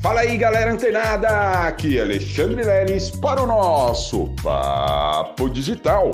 [0.00, 1.28] Fala aí, galera antenada!
[1.68, 6.10] Aqui é Alexandre Leles para o nosso Papo Digital.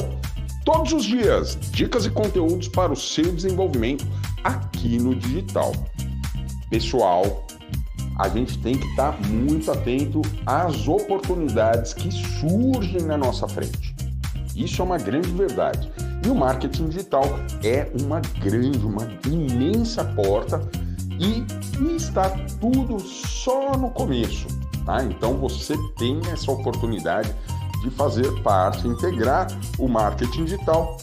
[0.65, 4.05] Todos os dias, dicas e conteúdos para o seu desenvolvimento
[4.43, 5.73] aqui no digital.
[6.69, 7.47] Pessoal,
[8.19, 13.95] a gente tem que estar muito atento às oportunidades que surgem na nossa frente.
[14.57, 15.89] Isso é uma grande verdade.
[16.27, 20.61] E o marketing digital é uma grande, uma imensa porta
[21.19, 21.47] e,
[21.97, 22.31] está
[22.61, 24.47] tudo só no começo.
[24.85, 25.03] Tá?
[25.03, 27.35] Então você tem essa oportunidade
[27.83, 29.47] de fazer parte, integrar
[29.79, 30.97] o marketing digital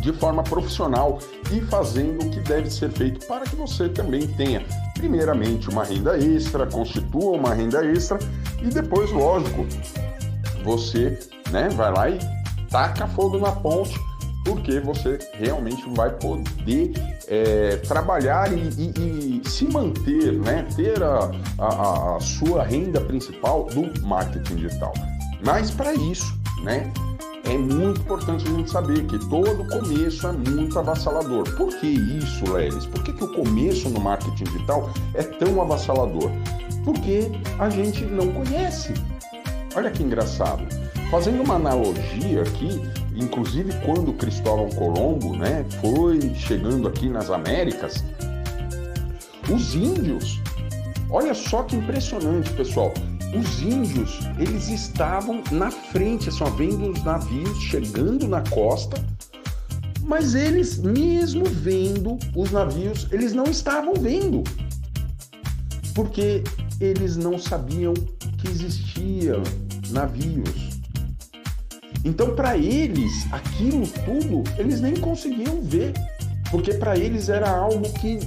[0.00, 1.18] de forma profissional
[1.52, 4.64] e fazendo o que deve ser feito para que você também tenha,
[4.94, 8.18] primeiramente, uma renda extra, constitua uma renda extra
[8.62, 9.66] e depois, lógico,
[10.62, 11.18] você
[11.50, 12.18] né, vai lá e
[12.70, 13.98] taca fogo na ponte
[14.48, 16.92] porque você realmente vai poder
[17.28, 20.66] é, trabalhar e, e, e, se manter, né?
[20.74, 24.94] ter a, a, a, sua renda principal do marketing digital.
[25.44, 26.90] Mas para isso, né?
[27.44, 31.44] É muito importante a gente saber que todo começo é muito avassalador.
[31.56, 32.84] Por que isso, Lelis?
[32.86, 36.30] Por que, que o começo no marketing digital é tão avassalador?
[36.84, 38.92] Porque a gente não conhece.
[39.74, 40.62] Olha que engraçado.
[41.10, 42.82] Fazendo uma analogia aqui,
[43.18, 48.04] inclusive quando Cristóvão Colombo né, foi chegando aqui nas Américas,
[49.52, 50.40] os índios,
[51.10, 52.92] olha só que impressionante, pessoal.
[53.38, 59.04] Os índios, eles estavam na frente, assim, ó, vendo os navios chegando na costa,
[60.02, 64.42] mas eles, mesmo vendo os navios, eles não estavam vendo,
[65.94, 66.42] porque
[66.80, 67.92] eles não sabiam
[68.38, 69.42] que existiam
[69.90, 70.77] navios.
[72.04, 75.92] Então, para eles, aquilo tudo, eles nem conseguiam ver,
[76.50, 78.18] porque para eles era algo que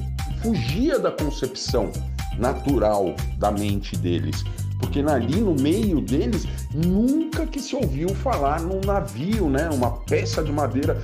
[0.41, 1.91] fugia da concepção
[2.37, 4.43] natural da mente deles.
[4.79, 10.43] Porque ali no meio deles nunca que se ouviu falar num navio, né, uma peça
[10.43, 11.03] de madeira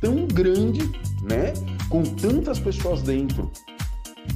[0.00, 0.90] tão grande,
[1.22, 1.52] né,
[1.90, 3.50] com tantas pessoas dentro.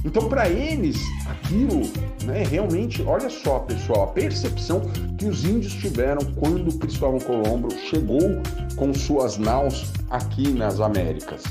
[0.05, 1.81] Então, para eles, aquilo,
[2.25, 4.81] né, realmente, olha só, pessoal, a percepção
[5.17, 8.41] que os índios tiveram quando Cristóvão Colombo chegou
[8.75, 11.43] com suas naus aqui nas Américas.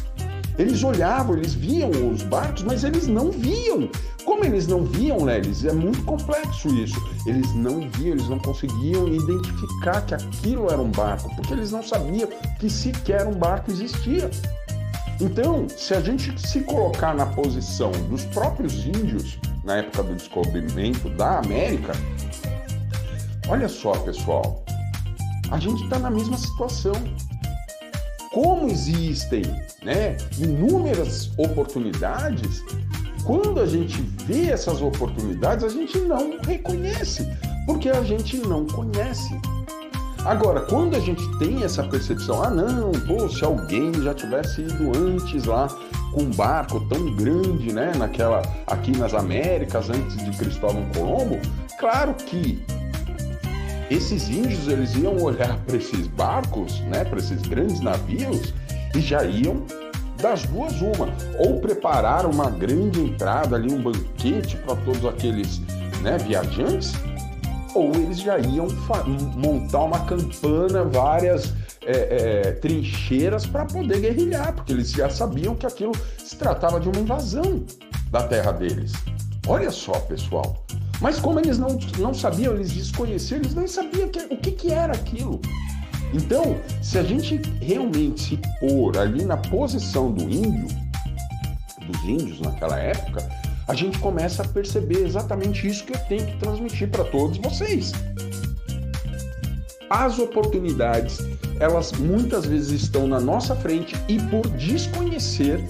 [0.59, 3.89] Eles olhavam, eles viam os barcos, mas eles não viam.
[4.25, 7.01] Como eles não viam, Lelis, é muito complexo isso.
[7.27, 11.83] Eles não viam, eles não conseguiam identificar que aquilo era um barco, porque eles não
[11.83, 12.29] sabiam
[12.61, 14.31] que sequer um barco existia.
[15.23, 21.09] Então, se a gente se colocar na posição dos próprios índios, na época do descobrimento
[21.11, 21.93] da América,
[23.47, 24.65] olha só, pessoal,
[25.53, 26.95] a gente está na mesma situação.
[28.33, 29.43] Como existem
[29.85, 32.61] né, inúmeras oportunidades,
[33.25, 37.29] quando a gente vê essas oportunidades, a gente não reconhece,
[37.65, 39.41] porque a gente não conhece.
[40.25, 44.97] Agora, quando a gente tem essa percepção, ah não, pô, se alguém já tivesse ido
[44.97, 45.67] antes lá
[46.13, 51.41] com um barco tão grande, né, naquela aqui nas Américas antes de Cristóvão Colombo,
[51.77, 52.65] claro que
[53.91, 58.55] esses índios eles iam olhar para esses barcos, né, para esses grandes navios
[58.95, 59.65] e já iam
[60.21, 61.09] das duas uma,
[61.41, 65.61] ou preparar uma grande entrada ali, um banquete para todos aqueles
[66.01, 66.93] né, viajantes,
[67.75, 68.69] ou eles já iam
[69.37, 71.53] montar uma campana, várias
[71.85, 76.89] é, é, trincheiras para poder guerrilhar, porque eles já sabiam que aquilo se tratava de
[76.89, 77.65] uma invasão
[78.11, 78.93] da terra deles.
[79.47, 80.65] Olha só, pessoal.
[81.01, 84.73] Mas como eles não, não sabiam, eles desconheciam, eles não sabiam que, o que, que
[84.73, 85.41] era aquilo.
[86.15, 90.69] Então, se a gente realmente se pôr ali na posição do índio,
[91.87, 93.27] dos índios naquela época,
[93.69, 97.93] a gente começa a perceber exatamente isso que eu tenho que transmitir para todos vocês.
[99.89, 101.19] As oportunidades,
[101.61, 105.63] elas muitas vezes estão na nossa frente e por desconhecer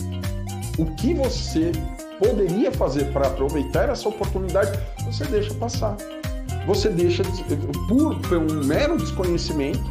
[0.79, 1.73] o que você
[2.19, 5.97] poderia fazer para aproveitar essa oportunidade, você deixa passar.
[6.67, 7.25] Você deixa
[7.89, 9.91] por, por um mero desconhecimento,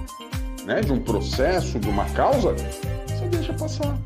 [0.65, 2.55] né, de um processo, de uma causa,
[3.07, 3.97] você deixa passar.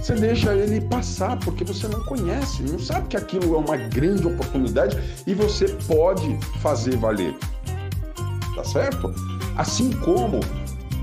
[0.00, 4.26] Você deixa ele passar porque você não conhece, não sabe que aquilo é uma grande
[4.26, 7.36] oportunidade e você pode fazer valer.
[8.56, 9.14] Tá certo?
[9.58, 10.40] Assim como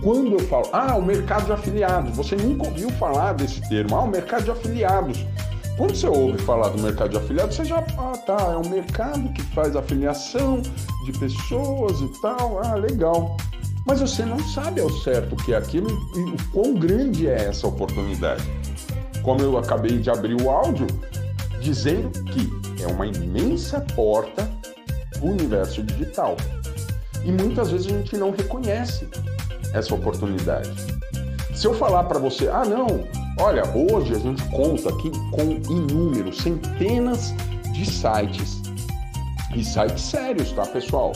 [0.01, 4.01] quando eu falo, ah, o mercado de afiliados, você nunca ouviu falar desse termo, ah,
[4.01, 5.25] o mercado de afiliados.
[5.77, 9.31] Quando você ouve falar do mercado de afiliados, você já, ah, tá, é um mercado
[9.33, 10.59] que faz afiliação
[11.05, 13.37] de pessoas e tal, ah, legal.
[13.85, 17.45] Mas você não sabe ao certo o que é aquilo e o quão grande é
[17.45, 18.43] essa oportunidade
[19.27, 20.87] como eu acabei de abrir o áudio,
[21.59, 24.49] dizendo que é uma imensa porta
[25.21, 26.37] universo digital.
[27.25, 29.05] E muitas vezes a gente não reconhece
[29.73, 30.71] essa oportunidade.
[31.53, 33.05] Se eu falar para você, ah não,
[33.37, 37.33] olha, hoje a gente conta aqui com inúmeros, centenas
[37.73, 38.61] de sites.
[39.53, 41.11] E sites sérios, tá, pessoal?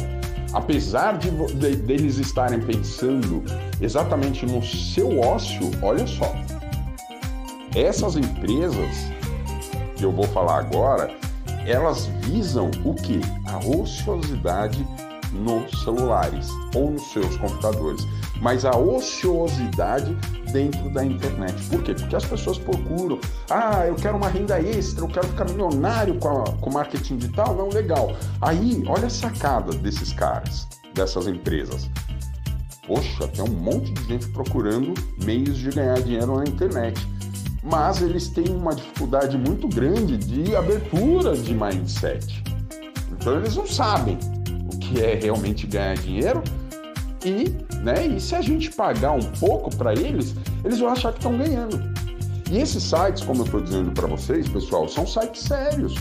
[0.52, 3.42] Apesar de, de, deles estarem pensando
[3.80, 6.36] exatamente no seu ócio, olha só.
[7.76, 9.08] Essas empresas
[9.96, 11.16] que eu vou falar agora,
[11.66, 13.22] elas visam o que?
[13.48, 14.86] A ociosidade
[15.32, 18.06] nos celulares ou nos seus computadores,
[18.42, 20.14] mas a ociosidade
[20.52, 21.54] dentro da internet.
[21.70, 21.94] Por quê?
[21.94, 23.20] Porque as pessoas procuram,
[23.50, 27.56] ah, eu quero uma renda extra, eu quero ficar milionário com, a, com marketing digital,
[27.56, 28.16] não, legal.
[28.42, 31.90] Aí, olha a sacada desses caras, dessas empresas.
[32.86, 37.00] Poxa, tem um monte de gente procurando meios de ganhar dinheiro na internet.
[37.64, 42.44] Mas eles têm uma dificuldade muito grande de abertura de mindset.
[43.12, 44.18] Então eles não sabem
[44.80, 46.44] que é realmente ganhar dinheiro.
[47.24, 51.20] E, né, e se a gente pagar um pouco para eles, eles vão achar que
[51.20, 51.80] estão ganhando.
[52.50, 55.96] E esses sites, como eu estou dizendo para vocês, pessoal, são sites sérios.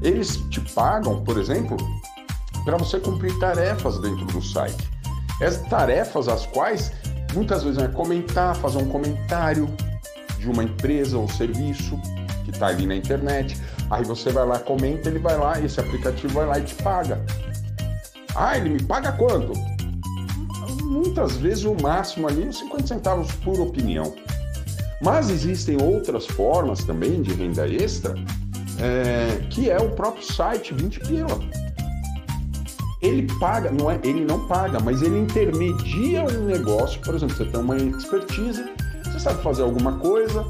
[0.00, 1.76] Eles te pagam, por exemplo,
[2.64, 4.88] para você cumprir tarefas dentro do site.
[5.40, 6.92] Essas tarefas, as quais
[7.34, 9.68] muitas vezes é comentar, fazer um comentário
[10.44, 11.98] de uma empresa ou serviço
[12.44, 13.60] que está ali na internet.
[13.90, 17.20] Aí você vai lá, comenta, ele vai lá, esse aplicativo vai lá e te paga.
[18.36, 19.52] Ah, ele me paga quanto?
[20.82, 24.14] Muitas vezes o máximo ali uns 50 centavos por opinião.
[25.02, 28.14] Mas existem outras formas também de renda extra,
[28.78, 31.40] é, que é o próprio site 20 pila.
[33.02, 37.00] Ele paga, não é, ele não paga, mas ele intermedia um negócio.
[37.02, 38.64] Por exemplo, você tem uma expertise,
[39.04, 40.44] você sabe fazer alguma coisa,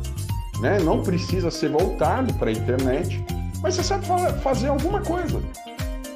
[0.60, 0.78] né?
[0.80, 3.24] Não precisa ser voltado para a internet,
[3.62, 4.06] mas você sabe
[4.42, 5.40] fazer alguma coisa.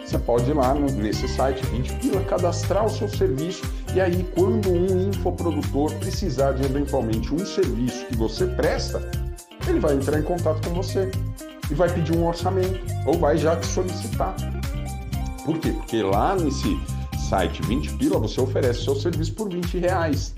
[0.05, 3.62] Você pode ir lá nesse site 20 pila, cadastrar o seu serviço
[3.94, 9.02] e aí quando um infoprodutor precisar de eventualmente um serviço que você presta,
[9.69, 11.11] ele vai entrar em contato com você
[11.70, 14.35] e vai pedir um orçamento ou vai já te solicitar.
[15.44, 15.73] Por quê?
[15.73, 16.81] Porque lá nesse
[17.29, 20.35] site 20 pila você oferece seu serviço por 20 reais.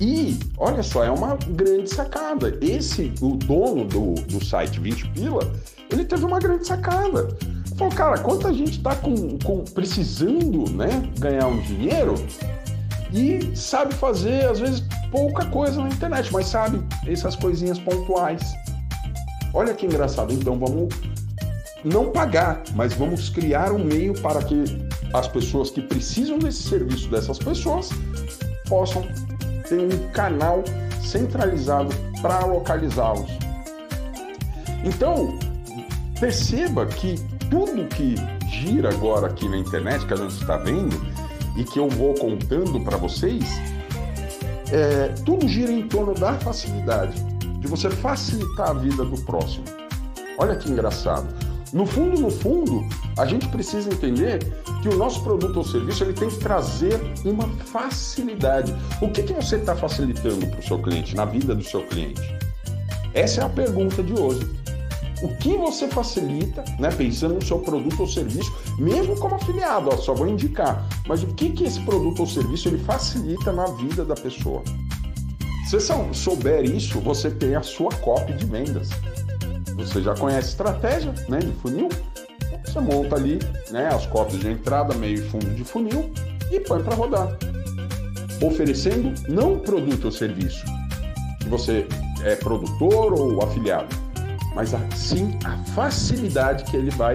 [0.00, 2.56] E olha só, é uma grande sacada.
[2.60, 5.50] Esse, o dono do, do site 20 pila,
[5.90, 7.28] ele teve uma grande sacada.
[7.76, 12.14] Falou, cara, quanta gente está com, com, precisando né, ganhar um dinheiro
[13.12, 18.54] e sabe fazer, às vezes, pouca coisa na internet, mas sabe essas coisinhas pontuais.
[19.54, 20.32] Olha que engraçado.
[20.32, 20.94] Então vamos
[21.84, 24.64] não pagar, mas vamos criar um meio para que
[25.14, 27.90] as pessoas que precisam desse serviço dessas pessoas
[28.68, 29.06] possam
[29.68, 30.62] ter um canal
[31.02, 33.30] centralizado para localizá-los.
[34.84, 35.38] Então,
[36.18, 37.16] perceba que
[37.50, 38.14] tudo que
[38.48, 40.96] gira agora aqui na internet, que a gente está vendo
[41.56, 43.44] e que eu vou contando para vocês,
[44.72, 47.22] é, tudo gira em torno da facilidade,
[47.60, 49.64] de você facilitar a vida do próximo.
[50.38, 51.45] Olha que engraçado.
[51.72, 52.86] No fundo, no fundo,
[53.18, 54.38] a gente precisa entender
[54.82, 58.74] que o nosso produto ou serviço ele tem que trazer uma facilidade.
[59.02, 62.22] O que, que você está facilitando para o seu cliente, na vida do seu cliente?
[63.14, 64.48] Essa é a pergunta de hoje
[65.22, 69.96] o que você facilita, né, pensando no seu produto ou serviço, mesmo como afiliado, ó,
[69.96, 74.04] só vou indicar, mas o que, que esse produto ou serviço ele facilita na vida
[74.04, 74.62] da pessoa.
[75.68, 78.90] Se você souber isso, você tem a sua copy de vendas.
[79.76, 81.88] Você já conhece estratégia né, de funil,
[82.64, 83.38] você monta ali
[83.70, 86.10] né, as copies de entrada, meio e fundo de funil
[86.50, 87.36] e põe para rodar.
[88.42, 90.64] Oferecendo não produto ou serviço,
[91.40, 91.86] que você
[92.22, 93.94] é produtor ou afiliado,
[94.54, 97.14] mas sim a facilidade que ele vai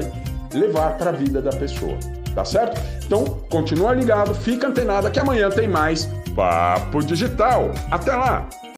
[0.54, 1.98] levar para a vida da pessoa.
[2.34, 2.80] Tá certo?
[3.06, 7.72] Então, continua ligado, fica antenado que amanhã tem mais Papo Digital.
[7.90, 8.48] Até lá!